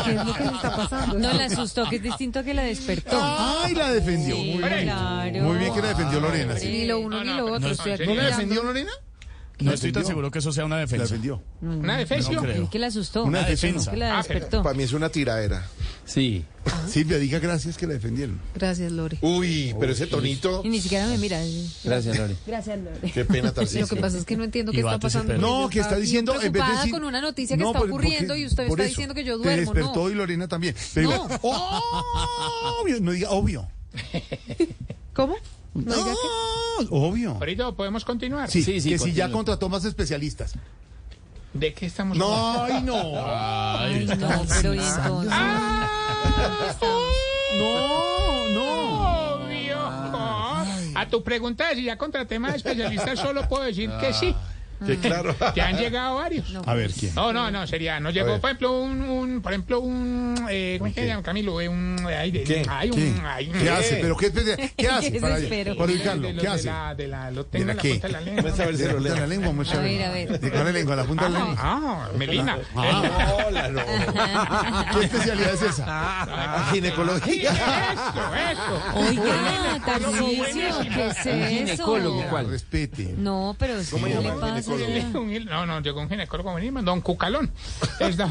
¿Qué 0.05 0.12
es 0.12 0.25
lo 0.25 0.33
que 0.33 0.43
le 0.43 0.51
está 0.51 0.75
pasando? 0.75 1.19
No, 1.19 1.33
la 1.33 1.45
asustó, 1.45 1.89
que 1.89 1.95
es 1.97 2.03
distinto 2.03 2.43
que 2.43 2.53
la 2.53 2.63
despertó. 2.63 3.44
Ay, 3.63 3.73
la 3.75 3.91
defendió. 3.91 4.35
Sí, 4.35 4.57
Muy 4.59 4.69
bien. 4.69 4.83
claro. 4.83 5.39
Muy 5.41 5.57
bien 5.57 5.73
que 5.73 5.81
la 5.81 5.87
defendió 5.89 6.19
Lorena. 6.19 6.57
sí. 6.57 6.67
Ni 6.67 6.85
lo 6.85 6.99
uno 6.99 7.23
ni 7.23 7.33
lo 7.33 7.45
otro. 7.53 7.69
¿No 8.05 8.15
la 8.15 8.25
defendió 8.25 8.63
Lorena? 8.63 8.91
No 9.59 9.71
estoy 9.71 9.91
tan 9.93 10.05
seguro 10.05 10.29
que 10.31 10.39
eso 10.39 10.51
sea 10.51 10.65
una 10.65 10.75
La 10.75 10.81
defensa. 10.81 11.03
defendió. 11.05 11.41
Una 11.62 11.97
defensa. 11.97 12.31
No 12.31 12.41
creo. 12.41 12.63
Es 12.63 12.69
que 12.69 12.79
la 12.79 12.88
asustó. 12.88 13.24
Una 13.24 13.43
defensa. 13.43 13.91
Que 13.91 13.97
la 13.97 14.15
Ah, 14.15 14.17
despertó. 14.17 14.62
Para 14.63 14.75
mí 14.75 14.83
es 14.83 14.91
una 14.93 15.09
tiradera. 15.09 15.65
Sí. 16.03 16.43
Silvia, 16.89 17.17
diga 17.17 17.39
gracias 17.39 17.77
que 17.77 17.88
la 17.88 17.93
defendieron. 17.93 18.39
Gracias, 18.53 18.91
Lore. 18.91 19.17
Uy, 19.21 19.74
pero 19.79 19.93
ese 19.93 20.07
tonito. 20.07 20.62
Y 20.63 20.69
ni 20.69 20.81
siquiera 20.81 21.07
me 21.07 21.17
mira. 21.17 21.39
Gracias, 21.83 22.17
Lore. 22.17 22.35
Gracias, 22.45 22.79
Lore. 22.79 23.12
Qué 23.12 23.24
pena, 23.25 23.47
Lo 23.47 23.53
Tarcisio. 23.53 23.88
que 23.88 23.95
pasa 23.95 24.17
es 24.17 24.25
que 24.25 24.35
no 24.35 24.43
entiendo 24.43 24.71
qué 24.71 24.77
Y 24.77 24.81
está 24.81 24.91
bate 24.91 25.07
ese 25.07 25.17
pasando. 25.19 25.33
perro. 25.35 25.41
No, 25.47 25.62
Yo 25.63 25.69
que 25.69 25.79
está 25.79 25.88
estaba 25.89 26.01
diciendo 26.01 26.31
en 26.33 26.38
vez 26.38 26.43
de 26.45 26.51
preocupada 26.51 26.79
decir- 26.81 26.91
con 26.93 27.03
una 27.05 27.21
noticia 27.21 27.55
que 27.57 27.63
No, 27.63 27.69
está 27.69 27.79
pero 27.79 27.91
porque- 27.93 28.07
ocurriendo 28.07 28.35
y 28.35 28.45
usted 28.45 28.67
por 28.67 28.79
está 28.79 28.83
eso, 28.83 28.89
diciendo 28.89 29.13
que 29.15 29.24
yo 29.24 29.38
Te 29.39 29.43
duermo. 29.43 29.74
despertó 29.74 30.03
no. 30.03 30.09
y 30.09 30.13
Lorena 30.15 30.47
también. 30.47 30.75
Pero 30.93 31.09
No. 31.09 31.24
diga, 31.27 31.39
obvio, 32.81 33.00
no 33.01 33.12
diga 33.12 33.29
obvio. 33.31 33.67
¿Cómo? 35.13 35.35
No 35.75 35.96
No, 35.96 36.89
obvio. 36.89 37.32
Ahorita 37.32 37.72
podemos 37.74 38.03
continuar. 38.03 38.50
Sí, 38.50 38.63
Sí, 38.63 38.82
sí, 38.82 38.89
que 38.89 38.98
si 39.00 39.13
ya 39.13 39.29
contrató 39.32 39.70
más 39.70 39.86
especialistas. 39.86 40.53
¿De 41.53 41.74
qué 41.74 41.86
estamos 41.86 42.17
No, 42.17 42.34
hablando? 42.62 42.94
ay, 42.96 44.05
no. 44.05 44.15
Ay, 44.15 44.17
no, 44.17 44.46
pero 44.62 44.74
y 44.74 44.79
entonces. 44.79 45.32
No, 47.58 48.50
no. 48.50 49.36
Obvio. 49.36 49.77
A 50.98 51.08
tu 51.10 51.24
pregunta 51.24 51.70
de 51.70 51.75
si 51.75 51.84
ya 51.84 51.98
contraté 51.98 52.39
más 52.39 52.55
especialistas, 52.55 53.20
solo 53.20 53.48
puedo 53.48 53.63
decir 53.63 53.89
que 54.00 54.13
sí. 54.13 54.36
Que 54.86 54.98
claro. 54.98 55.36
Que 55.53 55.62
han 55.62 55.77
llegado 55.77 56.15
varios. 56.15 56.51
A 56.65 56.74
ver, 56.74 56.91
¿quién? 56.91 57.13
No, 57.15 57.32
no, 57.32 57.51
no, 57.51 57.65
sería, 57.67 58.00
no 58.00 58.10
llegó, 58.10 58.39
por 58.39 58.50
ejemplo, 58.50 58.79
un, 58.82 59.01
un 59.01 59.41
por 59.41 59.51
ejemplo, 59.53 59.79
un, 59.79 60.36
eh, 60.50 60.77
¿cómo 60.79 60.91
se 60.94 61.08
llama, 61.08 61.24
Camilo? 61.24 61.62
Eh, 61.62 61.70
un, 61.70 61.98
ay, 62.05 62.32
de, 62.32 62.44
¿Qué? 62.44 62.63
Ay, 62.70 62.89
un, 62.89 62.96
¿Qué? 62.96 63.13
ay, 63.25 63.48
¿Qué 63.48 63.70
hace? 63.70 63.96
¿Pero 63.98 64.17
qué, 64.17 64.32
qué 64.77 64.88
hace? 64.88 65.12
Qué 65.12 65.20
Para, 65.20 65.36
para 65.36 65.44
de- 65.44 65.75
ubicarlo, 65.94 66.27
de 66.27 66.36
¿qué 66.36 66.41
de 66.41 66.48
hace? 66.48 66.65
la, 66.67 66.96
de 66.96 67.08
la, 67.08 67.32
lo 67.32 67.46
tengo 67.46 67.65
¿De 67.65 67.72
en 67.72 67.77
la 67.77 67.84
punta 67.84 68.08
de 68.08 68.13
la 68.13 68.22
lengua. 68.22 68.51
A 68.55 68.65
ver 68.65 68.77
si 68.77 68.84
De 68.84 68.94
lo 68.94 69.00
la, 69.00 69.13
de 69.13 69.27
lengua, 69.27 69.50
A 69.74 69.79
ver, 69.79 70.03
a 70.03 70.12
ver. 70.12 70.39
¿De 70.39 70.51
cuál 70.51 70.74
lengua? 70.74 70.96
¿La 70.96 71.03
punta 71.05 71.24
de 71.25 71.29
la 71.32 71.39
lengua? 71.39 71.55
Ah, 71.60 72.10
Melina. 72.17 72.58
Hola, 73.48 73.70
no. 73.70 73.82
¿Qué 75.00 75.05
especialidad 75.05 75.53
es 75.53 75.62
esa? 75.62 76.65
Ginecología. 76.72 77.51
Eso, 77.51 78.36
eso. 78.51 78.82
Oiga, 78.96 79.54
Tarcisio, 79.79 80.25
¿qué 80.94 81.08
es 81.08 81.17
eso? 81.25 81.48
ginecólogo, 81.48 82.24
¿cuál? 82.29 82.50
Respete. 82.50 83.15
No, 83.17 83.55
pero 83.58 83.82
sí, 83.84 83.96
¿qué 83.96 84.20
le 84.20 84.32
pasa? 84.32 84.72
No, 85.46 85.65
no, 85.65 85.79
llegó 85.82 86.01
un 86.01 86.10
ginecólogo 86.10 86.50
don 86.86 87.01
Cucalón. 87.01 87.51
Está- 88.00 88.29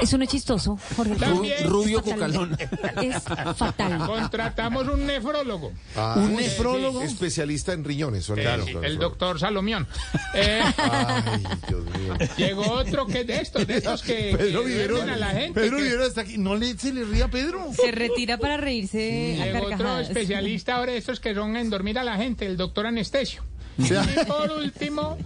Eso 0.00 0.16
no 0.18 0.24
es 0.24 0.30
chistoso, 0.30 0.78
Jorge. 0.96 1.16
También. 1.16 1.68
Rubio. 1.68 2.02
Cucalón. 2.02 2.56
Es 3.02 3.22
fatal. 3.56 3.98
Contratamos 4.06 4.88
un 4.88 5.06
nefrólogo. 5.06 5.72
¿Un 6.16 6.34
nefrólogo? 6.36 7.02
Especialista 7.02 7.72
en 7.72 7.84
riñones, 7.84 8.24
son 8.24 8.38
Eh, 8.38 8.42
claro. 8.42 8.64
el 8.82 8.98
doctor 8.98 9.38
Salomión. 9.38 9.86
Eh, 10.34 10.62
Ay, 10.78 11.42
Dios 11.68 11.84
mío. 11.84 12.14
llegó 12.38 12.62
otro 12.72 13.06
que 13.06 13.22
de 13.24 13.36
estos, 13.40 13.66
de 13.66 13.76
estos 13.78 14.02
que, 14.02 14.34
Pedro 14.36 14.62
que 14.62 14.68
Vivero. 14.68 15.02
a 15.02 15.06
la 15.16 15.26
gente. 15.30 15.60
Pedro 15.60 15.76
que- 15.76 15.82
Vivero 15.82 16.06
está 16.06 16.22
aquí. 16.22 16.38
No 16.38 16.56
le, 16.56 16.76
se 16.78 16.92
le 16.92 17.04
ría 17.04 17.26
a 17.26 17.28
Pedro. 17.28 17.70
Se 17.74 17.90
retira 17.92 18.38
para 18.38 18.56
reírse 18.56 19.38
a 19.42 19.44
Llegó 19.52 19.66
otro 19.66 19.98
especialista 19.98 20.76
ahora 20.76 20.92
de 20.92 20.98
estos 20.98 21.20
que 21.20 21.34
son 21.34 21.56
en 21.56 21.68
dormir 21.68 21.98
a 21.98 22.04
la 22.04 22.16
gente, 22.16 22.46
el 22.46 22.56
doctor 22.56 22.86
anestesio. 22.86 23.42
Sea- 23.78 24.04
Y 24.04 24.24
por 24.26 24.50
último, 24.52 25.18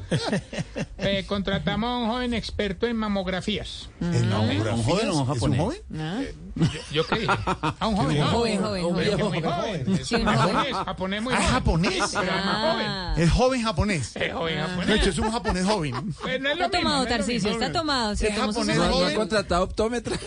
eh, 0.99 1.25
contratamos 1.27 1.89
a 1.89 1.97
un 2.05 2.09
joven 2.11 2.35
experto 2.35 2.87
en 2.87 2.97
mamografías. 2.97 3.89
¿En 4.01 4.29
mamografías? 4.29 4.75
¿Un 4.77 4.83
joven 4.85 5.09
o 5.09 5.15
un 5.15 5.21
¿Es 5.21 5.21
un 5.21 5.27
japonés? 5.35 5.61
joven? 5.61 5.79
¿Ah? 5.99 6.21
Yo, 6.57 6.67
yo 6.93 7.07
qué 7.07 7.19
dije, 7.21 7.33
a 7.79 7.87
un 7.87 7.97
joven, 7.97 8.19
¿no? 8.19 8.27
Joven, 8.29 8.63
joven, 8.63 8.95
Pero 8.97 9.19
joven. 9.19 9.45
joven. 9.45 9.95
Es 9.95 10.07
Sí, 10.09 10.15
un 10.15 10.21
un 10.29 10.35
joven. 10.35 10.39
japonés, 10.55 10.75
japonés 10.87 11.23
muy 11.23 11.35
Ah, 11.35 11.37
joven. 11.37 11.51
japonés. 11.53 11.93
Sí, 11.95 12.17
pero 12.19 12.23
es 12.37 12.45
más 12.47 12.57
joven. 12.73 12.87
Ah. 12.87 13.15
Joven 13.37 13.63
japonés. 13.63 14.17
Es 14.17 14.33
joven 14.33 14.55
De 14.57 14.61
japonés. 14.63 14.91
hecho, 15.01 15.11
es 15.11 15.19
un 15.19 15.31
japonés 15.33 15.65
joven. 15.67 16.15
Pues 16.23 16.41
no 16.41 16.49
es 16.51 16.57
lo 16.59 16.65
Está 16.65 16.79
mismo, 16.79 16.91
tomado, 16.91 16.97
no 16.97 17.03
es 17.05 17.11
lo 17.11 17.17
Tarcisio, 17.17 17.51
mismo. 17.51 17.65
está 17.65 17.79
tomado. 17.79 18.13
Es 18.13 18.21
japonés, 18.35 18.77
¿No, 18.79 18.85
no 18.87 18.93
joven. 18.95 19.13
ha 19.13 19.17
contratado 19.17 19.65
optómetra? 19.65 20.17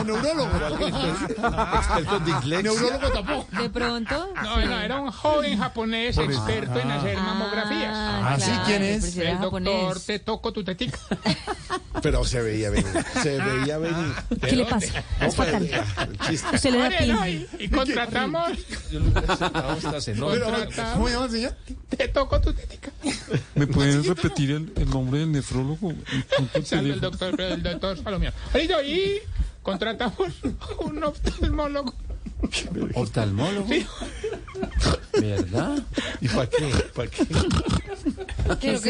O 0.00 0.04
neurólogo. 0.04 0.50
Experto 1.76 2.16
en 2.16 2.24
dislexia. 2.24 2.62
Neurólogo 2.62 3.10
tampoco. 3.12 3.46
De 3.62 3.70
pronto. 3.70 4.28
No, 4.42 4.56
no, 4.66 4.80
era 4.80 5.00
un 5.00 5.10
joven 5.12 5.58
japonés 5.58 5.71
experto 5.74 6.80
en 6.80 6.90
hacer 6.90 7.16
mamografías. 7.16 7.92
Ah, 7.94 8.36
¿sí? 8.38 8.50
¿Quién 8.66 8.82
es? 8.82 9.16
El 9.16 9.38
doctor, 9.38 9.62
japonés. 9.62 10.06
te 10.06 10.18
toco 10.18 10.52
tu 10.52 10.64
tetica. 10.64 10.98
Pero 12.02 12.24
se 12.24 12.42
veía 12.42 12.70
venir. 12.70 12.86
Se 13.22 13.38
veía 13.38 13.78
venir. 13.78 14.12
¿Qué 14.40 14.56
le 14.56 14.64
pasa? 14.64 15.04
Es 15.20 15.36
fatal. 15.36 15.64
El 15.64 16.18
chiste. 16.18 16.56
Usted 16.56 16.70
le 16.70 16.78
da 16.78 17.28
y, 17.28 17.68
contratamos, 17.68 18.50
¿Cómo 18.90 19.76
se 19.80 21.12
llama 21.12 21.28
señor? 21.28 21.54
te 21.88 22.08
toco 22.08 22.40
tu 22.40 22.52
tetica. 22.52 22.90
¿Me 23.54 23.66
pueden 23.66 24.04
repetir 24.04 24.50
el, 24.50 24.72
el 24.76 24.90
nombre 24.90 25.20
del 25.20 25.32
nefrólogo? 25.32 25.92
El 26.70 27.00
doctor, 27.00 27.40
el 27.40 27.62
doctor. 27.62 27.98
Ahorita, 28.52 28.82
y 28.82 29.20
contratamos 29.62 30.32
un 30.78 31.04
oftalmólogo. 31.04 31.94
¿Oftalmólogo? 32.94 33.68
Sí. 33.68 33.86
¿Verdad? 35.20 35.78
¿Y 36.20 36.28
para 36.28 36.46
qué? 36.48 36.72
¿Para 36.94 37.08
qué? 37.10 37.26
¿Qué 38.60 38.72
es 38.74 38.86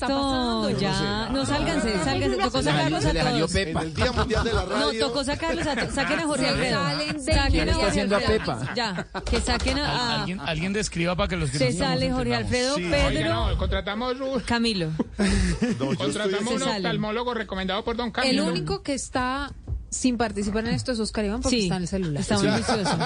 esto? 0.00 0.70
Ya. 0.78 1.28
No, 1.32 1.44
sálganse, 1.46 1.92
sálganse. 2.04 2.36
Tocó 2.36 2.62
sacarlos 2.62 3.04
a 3.04 3.12
todos. 3.12 3.54
En 3.54 3.76
el 3.76 3.94
Día 3.94 4.12
Mundial 4.12 4.44
de 4.44 4.52
la 4.52 4.62
No, 4.64 4.68
Radio. 4.86 5.06
tocó 5.06 5.24
sacarlos 5.24 5.66
a 5.66 5.76
todos. 5.76 5.94
Saquen 5.94 6.18
a 6.20 6.26
Jorge 6.26 6.46
Alfredo. 6.48 6.82
Saquen 7.24 7.50
¿Quién 7.50 7.68
a 7.68 7.74
Jorge 7.74 7.88
haciendo 7.88 8.16
a. 8.16 8.20
Pepa? 8.20 8.72
Ya. 8.74 9.06
Que 9.30 9.40
saquen 9.40 9.78
a. 9.78 10.20
¿Alguien, 10.20 10.40
alguien 10.40 10.72
describa 10.72 11.14
para 11.16 11.28
que 11.28 11.36
los 11.36 11.50
que 11.50 11.58
Se 11.58 11.72
no 11.72 11.78
sale 11.78 12.10
Jorge. 12.12 12.34
Alfredo, 12.34 12.76
Pedro, 12.76 13.34
no, 13.34 13.58
contratamos 13.58 14.20
un, 14.20 14.40
Camilo. 14.40 14.90
No, 15.78 15.94
contratamos 15.96 16.54
un 16.54 16.62
oftalmólogo 16.62 17.34
recomendado 17.34 17.84
por 17.84 17.96
don 17.96 18.06
El 18.08 18.12
Camilo. 18.12 18.46
único 18.46 18.82
que 18.82 18.94
está 18.94 19.52
sin 19.88 20.16
participar 20.18 20.66
en 20.66 20.74
esto 20.74 20.92
es 20.92 20.98
Oscar 21.00 21.24
Iván 21.24 21.40
porque 21.40 21.56
Sí. 21.56 21.62
está 21.64 21.76
en 21.76 21.82
el 21.82 21.88
celular. 21.88 22.20
Está 22.20 22.38
muy 22.38 22.48
juicioso. 22.50 22.98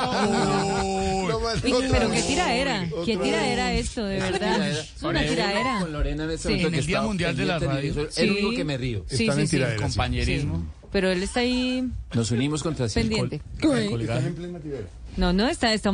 No, 1.28 1.36
otra 1.36 1.60
Pero 1.62 2.10
qué 2.10 2.22
tiraera, 2.22 2.88
qué 3.04 3.16
tiraera 3.16 3.72
esto, 3.72 4.04
de 4.04 4.18
verdad. 4.18 4.68
Es 4.70 5.02
una 5.02 5.22
tiraera. 5.22 5.78
Con 5.80 5.92
Lorena 5.92 6.24
en 6.24 6.38
Sí. 6.38 6.52
En 6.52 6.74
el 6.74 6.86
Día 6.86 7.02
Mundial 7.02 7.36
de 7.36 7.44
la 7.46 7.58
Radio. 7.58 8.08
Sí. 8.10 8.22
El 8.22 8.30
único 8.32 8.50
que 8.52 8.64
me 8.64 8.76
río. 8.78 9.04
Sí, 9.08 9.22
Están 9.24 9.36
sí, 9.36 9.40
en 9.42 9.48
sí. 9.48 9.56
tiradera. 9.56 9.78
sí. 9.78 9.82
Compañerismo. 9.84 10.64
Pero 10.92 11.10
él 11.10 11.22
está 11.22 11.40
ahí 11.40 11.88
Nos 12.14 12.30
unimos 12.32 12.62
contra 12.62 12.88
sí. 12.88 12.98
pendiente. 13.00 13.40
el 13.62 13.90
colgaje. 13.90 14.32
No, 15.16 15.32
no, 15.32 15.48
está, 15.48 15.72
está 15.72 15.92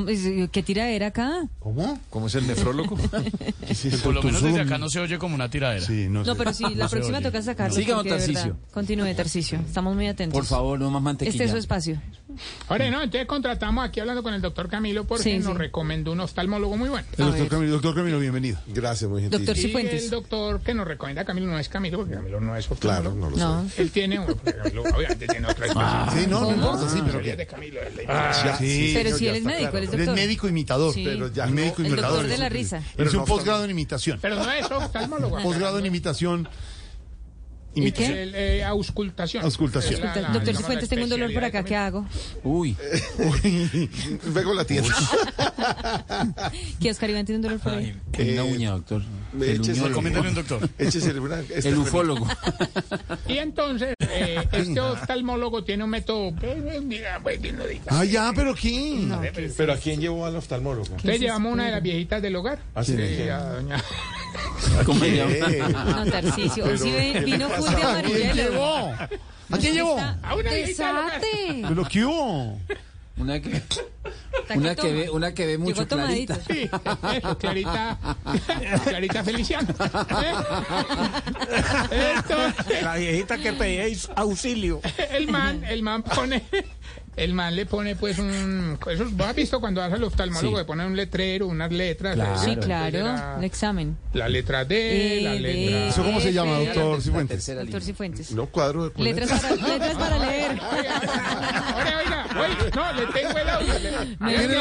¿qué 0.53 0.63
tiraera 0.63 1.07
acá? 1.09 1.49
¿Cómo? 1.59 1.99
¿Cómo 2.11 2.27
es 2.27 2.35
el 2.35 2.47
nefrólogo? 2.47 2.97
Por 4.05 4.15
lo 4.15 4.23
menos 4.23 4.43
desde 4.43 4.61
acá 4.61 4.79
no 4.79 4.89
se 4.89 5.01
oye 5.01 5.19
como 5.19 5.35
una 5.35 5.51
tiradera. 5.51 5.85
Sí, 5.85 6.07
no 6.09 6.25
sé. 6.25 6.31
No, 6.31 6.37
pero 6.37 6.53
sí, 6.53 6.65
la 6.75 6.85
No 6.85 6.91
próxima 6.91 7.19
oye. 7.19 7.27
toca 7.27 7.43
sacarlo. 7.43 7.75
Siga, 7.75 8.03
verdad, 8.03 8.53
Continúe, 8.73 9.15
Tarcicio. 9.15 9.59
Estamos 9.61 9.95
muy 9.95 10.07
atentos. 10.07 10.39
Por 10.39 10.47
favor, 10.47 10.79
no 10.79 10.91
más 10.91 11.03
mantequilla. 11.03 11.33
Este 11.33 11.45
es 11.45 11.51
su 11.51 11.57
espacio. 11.57 12.01
Ahora, 12.69 12.91
no, 12.91 13.03
entonces 13.03 13.27
contratamos 13.27 13.85
aquí 13.85 14.01
hablando 14.01 14.23
con 14.23 14.35
el 14.35 14.41
doctor 14.43 14.69
Camilo 14.69 15.05
porque 15.05 15.25
Sí, 15.25 15.39
nos 15.39 15.53
sí. 15.53 15.59
recomendó 15.59 16.13
un 16.13 16.21
oftalmólogo 16.21 16.77
muy 16.77 16.89
bueno. 16.89 17.07
El 17.17 17.27
doctor 17.27 17.49
Camilo, 17.49 17.73
doctor 17.73 17.95
Camilo, 17.95 18.19
bienvenido. 18.19 18.59
Gracias, 18.67 19.09
muy 19.11 19.23
gentil. 19.23 19.39
Doctor 19.41 19.57
Y 19.57 19.63
Cifuentes. 19.63 20.05
el 20.05 20.11
doctor 20.11 20.61
que 20.61 20.75
nos 20.75 20.87
recomienda 20.87 21.23
a 21.23 21.25
Camilo 21.25 21.47
no 21.47 21.59
es 21.59 21.69
Camilo, 21.69 21.99
porque 21.99 22.15
Camilo 22.15 22.41
no 22.41 22.57
es 22.57 22.71
oftalmólogo. 22.71 23.17
Claro, 23.17 23.17
no 23.17 23.31
lo 23.31 23.37
No. 23.63 23.69
sé. 23.69 23.83
Él 23.83 23.91
tiene, 23.91 24.17
Camilo 24.17 24.83
obviamente 24.83 25.27
tiene 25.27 25.47
otra 25.49 25.67
especialidad. 25.67 26.13
Sí, 26.15 26.27
no, 26.29 26.41
no 26.43 26.51
importa, 26.55 26.89
sí, 26.89 26.99
pero 27.01 27.13
Pero 27.13 27.25
que- 27.25 27.37
de 27.37 27.47
Camilo 27.47 27.81
es 27.81 27.97
la 27.97 28.03
imitación. 28.03 28.59
Sí, 28.59 28.91
Pero 28.95 29.17
si 29.19 29.29
él 29.29 29.37
es 29.37 29.45
médico, 29.45 29.71
claro. 29.71 29.79
él 29.79 29.85
es 29.85 29.93
Él 29.95 30.01
es 30.01 30.07
doctor. 30.07 30.25
médico 30.25 30.49
imitador. 30.49 30.95
Sí. 30.95 31.03
Pero 31.05 31.33
ya 31.33 31.45
El 31.45 31.51
médico 31.53 31.83
El 31.83 31.87
imitador. 31.89 32.11
doctor 32.13 32.31
de 32.31 32.39
la 32.39 32.49
risa. 32.49 32.83
Es 32.97 33.15
un 33.15 33.25
posgrado 33.25 33.65
en 33.65 33.71
imitación. 33.71 34.19
Pero 34.21 34.37
no 34.37 34.51
es 34.53 34.71
oftalmólogo. 34.71 35.41
Posgrado 35.43 35.79
en 35.79 35.87
imitación. 35.87 36.49
¿Y 37.77 37.81
Imitación. 37.81 38.13
qué? 38.15 38.23
El, 38.23 38.35
eh, 38.35 38.65
auscultación. 38.65 39.45
Auscultación. 39.45 40.01
La- 40.01 40.17
la- 40.17 40.29
Doctor 40.31 40.57
Cifuentes, 40.57 40.89
tengo 40.89 41.05
un 41.05 41.11
dolor 41.11 41.31
por 41.33 41.45
acá, 41.45 41.63
¿qué 41.63 41.77
hago? 41.77 42.07
Uy, 42.43 42.75
Vengo 44.35 44.53
a 44.53 44.55
la 44.55 44.65
tienda. 44.65 44.89
¿Qué 46.81 46.91
Oscar 46.91 47.11
Iván 47.11 47.27
tiene 47.27 47.37
un 47.37 47.43
dolor 47.43 47.61
por 47.61 47.75
ahí? 47.75 47.95
en 48.15 48.33
una 48.41 48.49
Eh, 48.49 48.53
uña, 48.55 48.71
doctor. 48.73 49.03
Uñólogo. 49.35 49.89
Recomiéndale 49.89 50.29
un 50.29 50.35
doctor. 50.35 50.69
Échese 50.79 51.19
una. 51.19 51.41
este 51.41 51.69
El 51.69 51.79
ufólogo. 51.79 52.27
Y 53.29 53.39
entonces, 53.39 53.95
eh, 54.01 54.43
este 54.53 54.81
oftalmólogo 54.81 55.65
tiene 55.65 55.85
un 55.85 55.91
método, 55.91 56.33
diga, 56.83 57.21
pues, 57.23 57.39
que 57.41 57.53
no 57.53 57.67
diga. 57.67 57.83
Ah, 57.89 58.05
ya, 58.05 58.33
pero 58.35 58.55
¿qué? 58.55 59.07
Pero 59.57 59.73
¿a 59.73 59.77
quién 59.77 60.01
llevó 60.01 60.27
al 60.27 60.37
oftalmólogo? 60.37 60.87
Entonces 60.87 61.21
llevamos 61.21 61.53
una 61.53 61.67
de 61.67 61.73
las 61.73 61.83
viejitas 61.83 62.23
del 62.23 62.37
hogar. 62.37 62.59
¿Ah, 62.75 62.85
sí? 62.85 62.97
Sí, 62.97 63.29
a 63.29 63.39
doña- 63.41 63.83
¿Cómo 64.85 65.01
se 65.01 65.17
llama? 65.17 66.05
No, 66.05 66.11
Tarcicio. 66.11 66.65
Hoy 66.65 66.79
sí 66.79 66.93
vino 67.25 67.49
full 67.51 67.69
de 67.71 67.71
¿A 67.71 67.75
quién 67.77 67.87
amarillelo. 67.87 68.35
llevó? 68.35 68.95
¿A 69.51 69.59
quién 69.59 69.75
llevó? 69.75 69.99
a 70.01 70.35
una 70.35 70.51
viejita. 70.51 71.11
¿Pero 71.69 71.85
qué 71.85 72.05
hubo? 72.05 72.61
Una 73.19 73.41
que, 73.41 73.63
una 74.55 74.75
que 74.75 74.93
ve, 74.93 75.11
una 75.11 75.35
que 75.35 75.47
ve 75.47 75.59
mucho 75.59 75.87
clarita. 75.87 76.39
Sí, 76.49 76.69
Clarita, 77.39 77.99
Clarita 78.85 79.25
Feliciano. 79.25 79.69
Entonces, 81.91 82.83
La 82.83 82.97
viejita 82.97 83.39
que 83.39 83.53
pedíais 83.53 84.09
auxilio. 84.15 84.81
el 85.11 85.29
man, 85.29 85.63
el 85.65 85.83
man 85.83 86.03
pone, 86.03 86.43
el 87.17 87.33
man 87.33 87.57
le 87.57 87.67
pone 87.67 87.97
pues 87.97 88.19
un, 88.19 88.79
eso, 88.91 89.07
¿vos 89.13 89.27
has 89.27 89.35
visto 89.35 89.59
cuando 89.61 89.81
vas 89.81 89.93
al 89.93 90.05
oftalmólogo 90.05 90.57
Sí. 90.57 90.61
le 90.61 90.65
pone 90.65 90.87
un 90.87 90.97
letrero, 90.97 91.47
unas 91.47 91.73
letras? 91.73 92.15
Claro. 92.15 92.39
Sí, 92.39 92.57
claro. 92.57 93.39
El 93.39 93.45
examen. 93.45 93.97
La 94.13 94.29
letra 94.29 94.65
D, 94.65 95.21
la 95.23 95.35
E, 95.35 95.41
letra... 95.41 95.89
¿Eso 95.89 96.05
cómo 96.05 96.21
se 96.21 96.33
llama, 96.33 96.59
doctor 96.59 96.97
La 96.97 97.01
Cifuentes? 97.01 97.47
Doctor. 97.47 97.83
Cifuentes. 97.83 98.33
No 98.33 98.47
cuadro 98.47 98.91
de 98.91 99.03
Letras 99.03 99.41
para, 99.41 99.55
letras 99.57 99.95
para 99.95 100.19
leer. 100.19 100.61
No, 102.77 102.93
le 102.93 103.07
tengo 103.07 103.39
el 103.39 103.49
audio. 103.49 103.73
le- 103.79 104.17
¿Tiene 104.19 104.45
el 104.45 104.61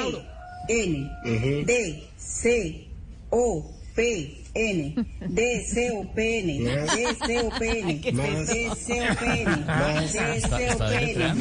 audio? 0.00 0.24
N 0.68 1.64
D 1.66 2.08
C 2.16 2.86
O 3.30 3.70
P 3.94 4.36
N. 4.54 4.94
D 5.20 5.64
C 5.66 5.90
O 5.92 6.02
P 6.14 6.38
N. 6.38 6.58
D 6.64 7.16
C 7.26 7.40
O 7.42 7.50
P 7.58 7.80
N. 7.80 8.00
D 8.00 8.74
C 8.74 9.00
O 9.02 9.14
P 9.16 9.42
N. 9.42 9.56
D 9.66 10.08
C 10.08 10.70
O 10.72 10.78
P 10.78 10.84
N. 11.02 11.34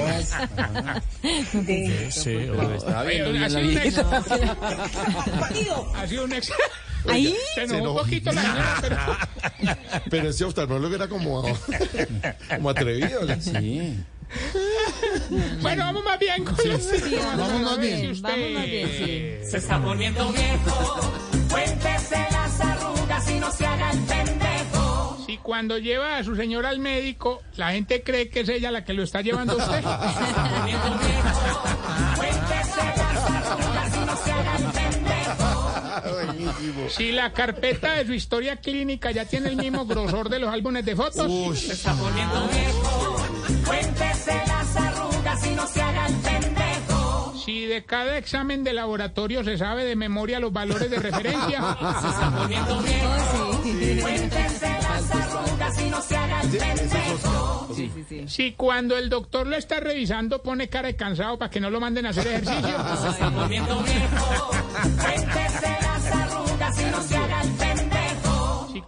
D 1.53 2.09
viendo 3.07 3.31
bien 3.31 3.53
la 3.53 3.59
vida. 3.61 4.21
Ha 5.95 6.07
sido 6.07 6.25
un 6.25 6.33
éxito. 6.33 6.57
Ahí. 7.07 7.33
Se 7.55 7.61
enojó 7.63 7.91
un 7.91 7.97
poquito 7.99 8.31
la 8.33 8.41
señora, 8.41 8.77
pero... 8.81 8.97
Pero 10.09 10.29
ese 10.29 10.43
oftalmólogo 10.43 10.95
era 10.95 11.07
como, 11.07 11.43
como 12.49 12.69
atrevido. 12.69 13.21
Sí. 13.39 13.97
Bueno, 15.61 15.83
vamos 15.85 16.03
más 16.03 16.19
bien 16.19 16.43
con 16.45 16.55
los 16.55 16.67
vamos 17.37 17.61
más 17.61 17.77
bien, 17.79 18.01
si 18.01 18.07
usted- 18.11 18.29
vamos 18.29 18.51
más 18.51 18.65
bien, 18.65 18.87
sí. 18.89 19.49
Se 19.51 19.57
está 19.57 19.81
poniendo 19.81 20.31
viejo. 20.31 20.99
Cuéntese 21.49 22.17
las 22.31 22.61
arrugas 22.61 23.29
y 23.31 23.39
no 23.39 23.51
se 23.51 23.65
haga 23.65 23.91
el 23.91 23.99
pendejo. 23.99 25.17
Si 25.25 25.37
cuando 25.37 25.77
lleva 25.77 26.17
a 26.17 26.23
su 26.23 26.35
señora 26.35 26.69
al 26.69 26.79
médico, 26.79 27.41
la 27.55 27.71
gente 27.71 28.03
cree 28.03 28.29
que 28.29 28.41
es 28.41 28.49
ella 28.49 28.69
la 28.71 28.83
que 28.85 28.93
lo 28.93 29.03
está 29.03 29.21
llevando 29.21 29.53
a 29.53 29.57
usted. 29.57 29.83
Cuéntese 32.15 32.83
las 32.97 33.29
arrugas 33.29 33.95
y 33.95 33.99
no 34.05 34.17
se 34.17 34.31
haga 34.31 34.55
el 34.57 34.65
pendejo. 34.65 35.65
Si 36.89 37.11
la 37.11 37.33
carpeta 37.33 37.93
de 37.95 38.05
su 38.05 38.13
historia 38.13 38.55
clínica 38.57 39.11
ya 39.11 39.25
tiene 39.25 39.49
el 39.49 39.55
mismo 39.57 39.85
grosor 39.85 40.29
de 40.29 40.39
los 40.39 40.51
álbumes 40.53 40.85
de 40.85 40.95
fotos. 40.95 41.59
Se 41.59 41.73
está 41.73 41.93
poniendo 41.93 42.47
viejo. 42.47 43.17
Y 45.45 45.51
no 45.55 45.67
se 45.67 45.81
haga 45.81 46.07
el 46.07 46.15
pendejo. 46.15 47.33
Si 47.45 47.65
de 47.65 47.85
cada 47.85 48.17
examen 48.17 48.63
de 48.63 48.73
laboratorio 48.73 49.43
se 49.43 49.57
sabe 49.57 49.85
de 49.85 49.95
memoria 49.95 50.39
los 50.39 50.51
valores 50.51 50.89
de 50.89 50.97
referencia. 50.99 51.59
Se 52.01 52.07
está 52.09 52.35
poniendo 52.35 52.79
viejo. 52.81 53.61
Sí. 53.63 53.99
Cuéntese 54.01 54.69
las 54.81 55.11
arrugas 55.15 55.81
y 55.81 55.89
no 55.89 56.01
se 56.01 56.17
haga 56.17 56.41
el 56.41 56.49
pendejo. 56.49 57.69
Sí, 57.75 57.91
sí, 57.95 58.05
sí. 58.09 58.23
Si 58.27 58.51
cuando 58.53 58.97
el 58.97 59.09
doctor 59.09 59.47
lo 59.47 59.55
está 59.55 59.79
revisando 59.79 60.41
pone 60.41 60.67
cara 60.67 60.87
de 60.87 60.95
cansado 60.95 61.37
para 61.37 61.49
que 61.51 61.59
no 61.61 61.69
lo 61.69 61.79
manden 61.79 62.05
a 62.07 62.09
hacer 62.09 62.27
ejercicio. 62.27 62.75
Se 63.01 63.09
está 63.09 63.31
poniendo 63.31 63.79
viejo. 63.83 64.51
Cuéntese 65.01 65.77
las 65.81 66.05
arrugas 66.11 66.81
y 66.81 66.85
no 66.85 67.03
se 67.03 67.15
haga 67.15 67.18
el 67.18 67.18
pendejo. 67.18 67.18
Si 67.18 67.18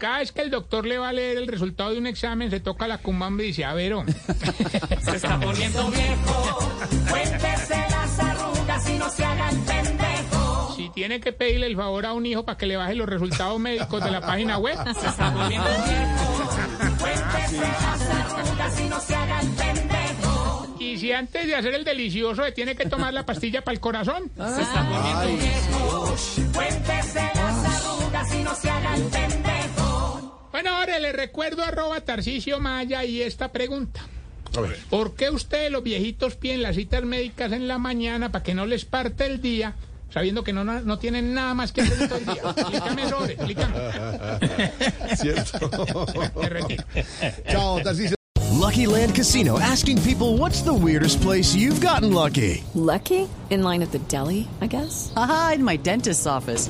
cada 0.02 0.18
vez 0.18 0.32
que 0.32 0.42
el 0.42 0.50
doctor 0.50 0.88
le 0.88 0.98
va 0.98 1.10
a 1.10 1.14
leer 1.14 1.38
el 1.38 1.46
resultado 1.46 1.92
de 1.92 2.00
un 2.00 2.08
examen 2.08 2.50
se 2.50 2.60
toca 2.60 2.88
la 2.88 2.98
cumbamba 2.98 3.44
y 3.44 3.48
dice, 3.48 3.64
a 3.64 3.76
ver, 3.76 3.94
hombre". 3.94 4.16
Se 5.04 5.16
está 5.16 5.40
poniendo 5.40 5.92
viejo. 5.92 6.72
Cuéntese 7.08 7.76
las 7.76 8.20
arrugas 8.20 8.90
y 8.90 8.94
no 8.98 9.10
se 9.12 9.24
haga 9.24 9.50
el 9.52 9.60
pendejo. 9.60 10.74
si 10.76 10.90
tiene 10.90 11.20
que 11.20 11.32
pedirle 11.32 11.68
el 11.68 11.76
favor 11.76 12.08
a 12.08 12.14
un 12.14 12.26
hijo 12.26 12.44
para 12.44 12.58
que 12.58 12.66
le 12.66 12.78
baje 12.78 12.96
los 12.96 13.08
resultados 13.08 13.60
médicos 13.60 14.04
de 14.04 14.10
la 14.10 14.22
página 14.22 14.58
web. 14.58 14.76
Se 15.00 15.08
está 15.08 15.32
poniendo 15.32 15.70
viejo. 15.70 16.50
Cuéntese 17.00 17.62
las 17.62 18.02
arrugas 18.02 18.82
y 18.82 18.90
no 18.90 19.00
se 19.00 19.16
haga 19.16 19.40
el 19.42 19.50
pendejo. 19.50 20.76
Y 20.80 20.98
si 20.98 21.12
antes 21.12 21.46
de 21.46 21.56
hacer 21.56 21.76
el 21.76 21.84
delicioso 21.84 22.44
se 22.44 22.52
tiene 22.54 22.76
que 22.76 22.86
tomar 22.86 23.14
la 23.14 23.24
pastilla 23.24 23.62
para 23.62 23.74
el 23.76 23.80
corazón. 23.80 24.32
Se 24.36 24.62
está 24.64 24.90
poniendo 24.90 25.44
viejo. 25.44 26.16
Cuéntese 26.56 27.22
las 27.36 27.86
arrugas 27.86 28.34
y 28.34 28.44
no 28.44 28.56
se 28.56 28.68
haga 28.68 28.96
el 28.96 29.04
pendejo. 29.04 29.51
Bueno, 30.52 30.72
ahora 30.76 31.00
le 31.00 31.12
recuerdo 31.12 31.64
arroba 31.64 32.02
Tarcicio 32.02 32.60
Maya 32.60 33.04
y 33.06 33.22
esta 33.22 33.52
pregunta. 33.52 34.02
A 34.58 34.62
ver. 34.62 34.78
¿Por 34.90 35.16
qué 35.16 35.30
ustedes 35.30 35.72
los 35.72 35.82
viejitos 35.82 36.36
piden 36.36 36.62
las 36.62 36.76
citas 36.76 37.04
médicas 37.04 37.52
en 37.54 37.68
la 37.68 37.78
mañana 37.78 38.32
para 38.32 38.44
que 38.44 38.54
no 38.54 38.66
les 38.66 38.84
parte 38.84 39.26
el 39.26 39.42
día, 39.42 39.76
sabiendo 40.14 40.44
que 40.44 40.52
no, 40.52 40.66
no 40.66 41.00
tienen 41.00 41.34
nada 41.34 41.54
más 41.54 41.72
que 41.72 41.82
hacer 41.82 42.10
todo 42.10 42.18
el 42.18 42.26
día? 42.26 42.42
Explícame 42.58 43.10
sobre, 43.10 43.34
explícame. 43.34 43.76
Cierto. 45.16 46.06
Chao, 47.50 47.82
Tarcisio. 47.82 48.16
Lucky 48.62 48.86
Land 48.86 49.16
Casino 49.16 49.58
asking 49.60 50.02
people 50.04 50.38
what's 50.38 50.62
the 50.62 50.74
weirdest 50.74 51.22
place 51.22 51.56
you've 51.56 51.82
gotten 51.82 52.14
lucky? 52.14 52.64
Lucky? 52.76 53.28
In 53.50 53.64
line 53.64 53.82
at 53.82 53.92
the 53.92 54.00
deli, 54.08 54.48
I 54.62 54.68
guess? 54.68 55.12
Aha, 55.16 55.54
in 55.56 55.64
my 55.64 55.78
dentist's 55.78 56.28
office. 56.28 56.70